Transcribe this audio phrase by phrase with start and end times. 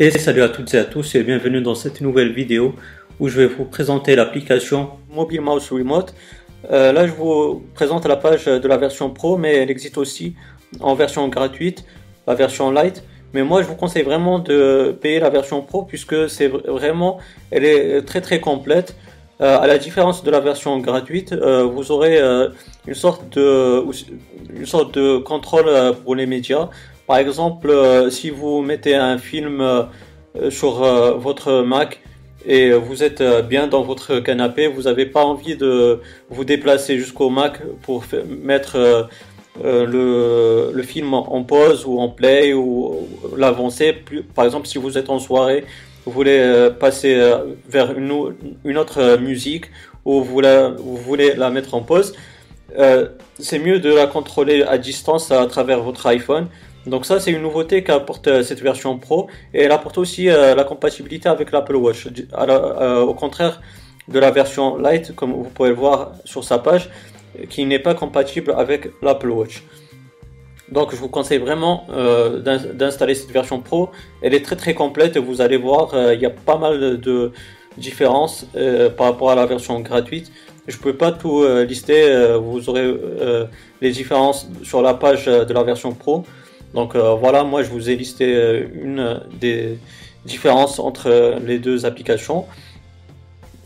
[0.00, 2.72] Et salut à toutes et à tous et bienvenue dans cette nouvelle vidéo
[3.18, 6.14] où je vais vous présenter l'application Mobile Mouse Remote.
[6.70, 10.36] Euh, là je vous présente la page de la version Pro mais elle existe aussi
[10.78, 11.84] en version gratuite,
[12.28, 13.02] la version Lite.
[13.34, 17.18] Mais moi je vous conseille vraiment de payer la version Pro puisque c'est vraiment,
[17.50, 18.94] elle est très très complète.
[19.40, 22.20] Euh, à la différence de la version gratuite, euh, vous aurez
[22.86, 23.84] une sorte de
[24.54, 25.66] une sorte de contrôle
[26.04, 26.68] pour les médias.
[27.08, 29.84] Par exemple, euh, si vous mettez un film euh,
[30.50, 32.02] sur euh, votre Mac
[32.44, 37.30] et vous êtes bien dans votre canapé, vous n'avez pas envie de vous déplacer jusqu'au
[37.30, 39.08] Mac pour mettre
[39.62, 43.96] le, film en pause ou en play ou l'avancer.
[44.34, 45.64] Par exemple, si vous êtes en soirée,
[46.06, 47.20] vous voulez passer
[47.68, 48.12] vers une,
[48.78, 49.66] autre musique
[50.04, 50.40] ou vous,
[50.78, 52.14] vous, voulez la mettre en pause,
[53.38, 56.46] c'est mieux de la contrôler à distance à travers votre iPhone.
[56.86, 60.54] Donc ça, c'est une nouveauté qu'apporte euh, cette version Pro et elle apporte aussi euh,
[60.54, 62.08] la compatibilité avec l'Apple Watch.
[62.32, 63.60] Euh, au contraire
[64.08, 66.88] de la version Lite, comme vous pouvez le voir sur sa page,
[67.50, 69.64] qui n'est pas compatible avec l'Apple Watch.
[70.72, 71.86] Donc je vous conseille vraiment
[72.74, 73.90] d'installer cette version Pro.
[74.22, 77.32] Elle est très très complète et vous allez voir, il y a pas mal de
[77.76, 78.46] différences
[78.96, 80.30] par rapport à la version gratuite.
[80.66, 82.94] Je ne peux pas tout lister, vous aurez
[83.80, 86.24] les différences sur la page de la version Pro.
[86.74, 89.78] Donc euh, voilà, moi je vous ai listé euh, une des
[90.24, 92.46] différences entre les deux applications,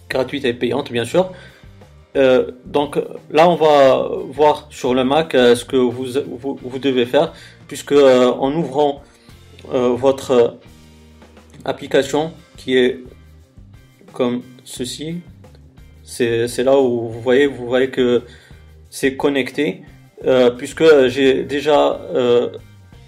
[0.09, 1.33] gratuite et payante bien sûr.
[2.15, 2.99] Euh, donc
[3.31, 6.07] là, on va voir sur le Mac ce que vous,
[6.63, 7.33] vous, devez faire,
[7.69, 9.03] puisque en ouvrant
[9.65, 10.59] votre
[11.65, 13.01] application qui est
[14.13, 15.21] comme ceci,
[16.05, 18.25] c'est là où vous voyez, vous voyez que
[18.91, 19.83] c'est connecté,
[20.59, 21.99] puisque j'ai déjà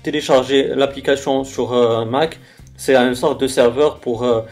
[0.04, 2.38] télécharger l'application sur euh, Mac.
[2.76, 4.42] C'est une sorte de serveur pour euh,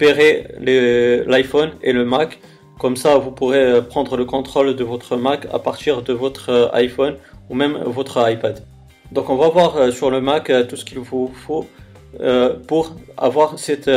[0.00, 2.38] l'iPhone et le Mac.
[2.78, 6.70] Comme ça, vous pourrez euh, prendre le contrôle de votre Mac à partir de votre
[6.72, 7.16] iPhone
[7.50, 8.64] ou même votre iPad.
[9.12, 11.66] Donc on va voir sur le Mac tout ce qu'il vous faut
[12.68, 13.90] pour avoir cette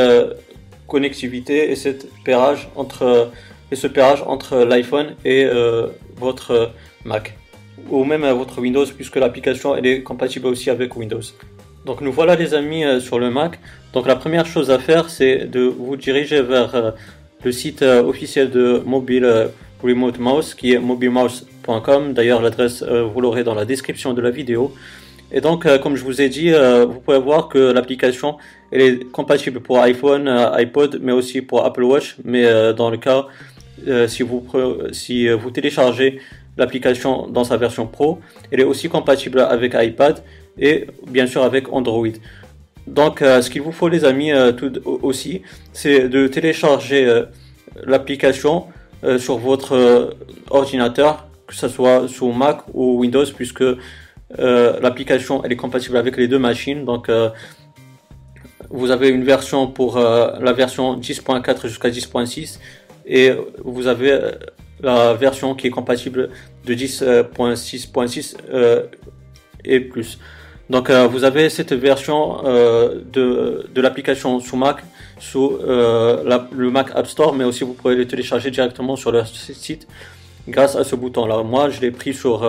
[0.88, 1.76] connectivité et
[3.70, 5.46] et ce pairage entre l'iPhone et
[6.16, 6.72] votre
[7.04, 7.36] Mac
[7.90, 11.20] ou même votre Windows puisque l'application elle est compatible aussi avec Windows.
[11.84, 13.58] Donc nous voilà les amis euh, sur le Mac.
[13.92, 16.90] Donc la première chose à faire c'est de vous diriger vers euh,
[17.44, 19.50] le site euh, officiel de Mobile
[19.82, 22.14] Remote Mouse qui est mobilemouse.com.
[22.14, 24.74] D'ailleurs l'adresse vous l'aurez dans la description de la vidéo.
[25.30, 28.36] Et donc comme je vous ai dit, vous pouvez voir que l'application
[28.70, 32.16] elle est compatible pour iPhone, iPod mais aussi pour Apple Watch.
[32.24, 33.26] Mais dans le cas
[34.06, 34.46] si vous
[34.92, 36.20] si vous téléchargez
[36.56, 38.20] l'application dans sa version Pro.
[38.50, 40.22] Elle est aussi compatible avec iPad
[40.58, 42.08] et bien sûr avec Android.
[42.86, 47.24] Donc euh, ce qu'il vous faut les amis euh, tout aussi, c'est de télécharger euh,
[47.84, 48.66] l'application
[49.18, 50.14] sur votre
[50.48, 53.64] ordinateur, que ce soit sous Mac ou Windows, puisque
[54.38, 56.86] l'application elle est compatible avec les deux machines.
[56.86, 57.10] Donc
[58.70, 62.60] vous avez une version pour la version 10.4 jusqu'à 10.6
[63.04, 63.32] et
[63.62, 64.18] vous avez
[64.84, 66.30] la version qui est compatible
[66.64, 68.82] de 10.6.6 euh,
[69.64, 70.18] et plus.
[70.70, 74.78] Donc euh, vous avez cette version euh, de, de l'application sous Mac,
[75.18, 79.86] sous le Mac App Store, mais aussi vous pouvez le télécharger directement sur le site
[80.48, 81.42] grâce à ce bouton-là.
[81.42, 82.48] Moi je l'ai pris sur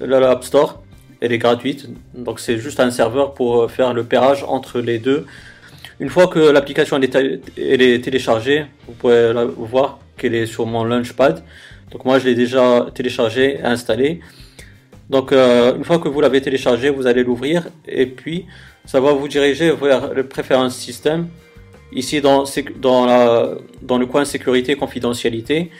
[0.00, 0.82] l'App Store,
[1.20, 5.26] elle est gratuite, donc c'est juste un serveur pour faire le pairage entre les deux.
[6.00, 11.42] Une fois que l'application est, téléchargée, vous pouvez voir qu'elle est sur mon Launchpad.
[11.90, 14.20] Donc moi je l'ai déjà téléchargé et installé.
[15.10, 18.46] Donc euh, une fois que vous l'avez téléchargé, vous allez l'ouvrir et puis
[18.86, 21.28] ça va vous diriger vers le préférence système.
[21.92, 25.70] Ici dans, le coin sécurité confidentialité.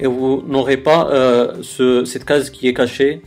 [0.00, 3.20] Et vous n'aurez pas euh, ce, cette case qui est cachée,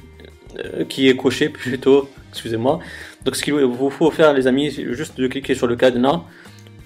[0.59, 2.79] euh, qui est cochée plutôt, excusez-moi.
[3.26, 6.22] Donc ce qu'il vous faut faire les amis, c'est juste de cliquer sur le cadenas,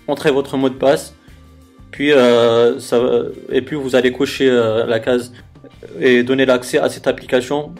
[0.07, 1.13] entrer votre mot de passe
[1.91, 2.77] puis, euh,
[3.49, 5.33] et puis vous allez cocher euh, la case
[5.99, 7.73] et donner l'accès à cette application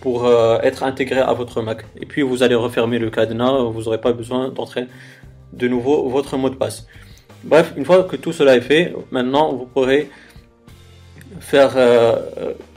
[0.00, 0.26] pour
[0.62, 1.84] être intégré à votre Mac.
[2.00, 4.86] Et puis vous allez refermer le cadenas, vous n'aurez pas besoin d'entrer
[5.52, 6.86] de nouveau votre mot de passe.
[7.44, 10.08] Bref, une fois que tout cela est fait, maintenant vous pourrez
[11.40, 11.76] faire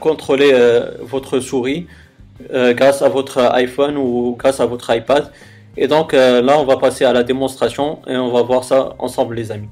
[0.02, 0.52] contrôler
[1.00, 1.88] votre souris
[2.52, 5.32] grâce à votre iPhone ou grâce à votre iPad.
[5.78, 9.36] Et donc là, on va passer à la démonstration et on va voir ça ensemble
[9.36, 9.70] les amis.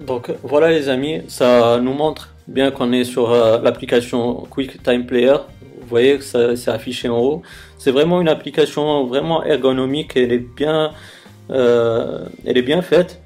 [0.00, 5.36] Donc voilà les amis, ça nous montre bien qu'on est sur euh, l'application QuickTime Player.
[5.80, 6.24] Vous voyez que
[6.56, 7.42] c'est affiché en haut.
[7.76, 10.92] C'est vraiment une application vraiment ergonomique, elle est bien
[11.48, 13.20] elle est bien faite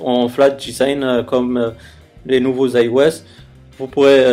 [0.00, 1.74] en flat design comme
[2.24, 3.24] les nouveaux iOS.
[3.76, 4.24] Vous pourrez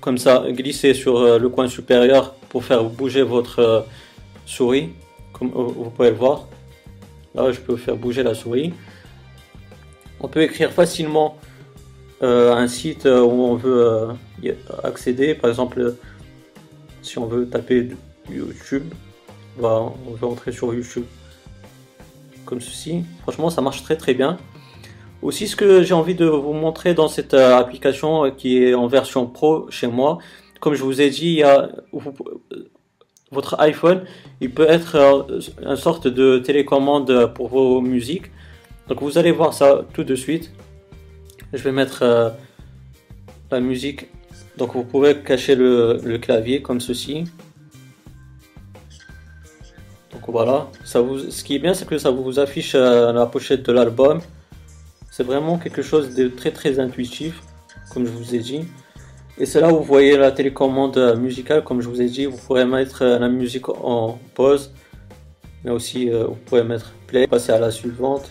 [0.00, 3.86] comme ça glisser sur le coin supérieur pour faire bouger votre
[4.46, 4.90] souris,
[5.32, 6.48] comme vous pouvez le voir.
[7.34, 8.72] Là, je peux faire bouger la souris.
[10.20, 11.36] On peut écrire facilement
[12.22, 14.52] euh, un site où on veut euh,
[14.82, 15.34] accéder.
[15.34, 15.94] Par exemple,
[17.02, 17.90] si on veut taper
[18.30, 18.92] YouTube,
[19.60, 21.04] on veut entrer sur YouTube
[22.44, 23.04] comme ceci.
[23.22, 24.38] Franchement, ça marche très très bien.
[25.20, 28.86] Aussi, ce que j'ai envie de vous montrer dans cette euh, application qui est en
[28.86, 30.18] version pro chez moi,
[30.60, 31.68] comme je vous ai dit, il y a,
[33.30, 34.04] votre iPhone,
[34.40, 34.96] il peut être
[35.62, 38.30] une sorte de télécommande pour vos musiques.
[38.88, 40.50] Donc vous allez voir ça tout de suite.
[41.52, 42.30] Je vais mettre euh,
[43.50, 44.08] la musique.
[44.56, 47.24] Donc vous pouvez cacher le, clavier comme ceci.
[50.12, 50.68] Donc voilà.
[50.84, 53.72] Ça vous, ce qui est bien, c'est que ça vous affiche euh, la pochette de
[53.72, 54.20] l'album.
[55.10, 57.42] C'est vraiment quelque chose de très très intuitif,
[57.92, 58.64] comme je vous ai dit.
[59.40, 62.36] Et c'est là où vous voyez la télécommande musicale, comme je vous ai dit, vous
[62.36, 64.72] pourrez mettre euh, la musique en pause,
[65.64, 68.30] mais aussi vous pouvez mettre play, passer à la suivante.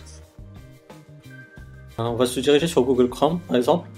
[2.00, 3.88] On va se diriger sur Google Chrome par exemple.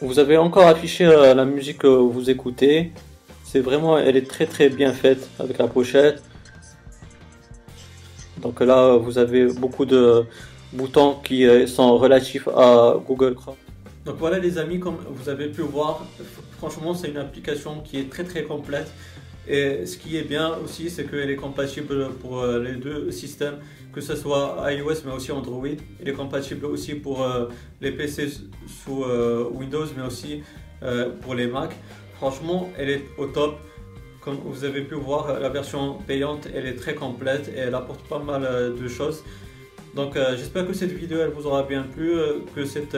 [0.00, 2.92] Vous avez encore affiché euh, la musique que vous écoutez.
[3.44, 6.20] C'est vraiment, elle est très très bien faite avec la pochette.
[8.38, 10.24] Donc là, vous avez beaucoup de
[10.72, 13.54] boutons qui euh, sont relatifs à Google Chrome.
[14.04, 16.04] Donc voilà les amis, comme vous avez pu voir,
[16.58, 18.92] franchement c'est une application qui est très très complète.
[19.46, 23.56] Et ce qui est bien aussi, c'est qu'elle est compatible pour euh, les deux systèmes,
[23.92, 25.66] que ce soit iOS mais aussi Android.
[26.00, 27.46] Elle est compatible aussi pour euh,
[27.80, 28.28] les PC
[28.66, 30.42] sous euh, Windows mais aussi
[31.20, 31.70] pour les Mac.
[32.16, 33.56] Franchement, elle est au top.
[34.20, 38.02] Comme vous avez pu voir, la version payante, elle est très complète et elle apporte
[38.08, 38.42] pas mal
[38.74, 39.22] de choses.
[39.94, 42.14] Donc j'espère que cette vidéo, elle vous aura bien plu,
[42.52, 42.96] que cette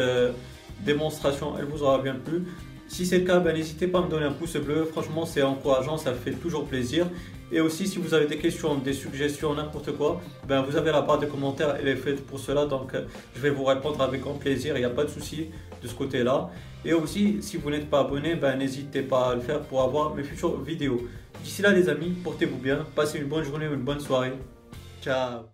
[0.81, 2.45] démonstration, elle vous aura bien plu.
[2.89, 4.85] Si c'est le cas, ben, n'hésitez pas à me donner un pouce bleu.
[4.85, 7.07] Franchement, c'est encourageant, ça fait toujours plaisir.
[7.51, 11.03] Et aussi, si vous avez des questions, des suggestions, n'importe quoi, ben, vous avez la
[11.03, 12.67] barre de commentaires, elle est faite pour cela.
[12.67, 13.05] Donc, euh,
[13.35, 14.77] je vais vous répondre avec grand plaisir.
[14.77, 15.49] Il n'y a pas de souci
[15.83, 16.51] de ce côté-là.
[16.85, 20.15] Et aussi, si vous n'êtes pas abonné, ben, n'hésitez pas à le faire pour avoir
[20.15, 21.03] mes futures vidéos.
[21.43, 22.87] D'ici là, les amis, portez-vous bien.
[22.95, 24.33] Passez une bonne journée ou une bonne soirée.
[25.03, 25.54] Ciao